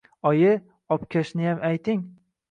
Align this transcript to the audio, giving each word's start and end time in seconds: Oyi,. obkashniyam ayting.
Oyi,. 0.27 0.53
obkashniyam 0.95 1.61
ayting. 1.69 2.01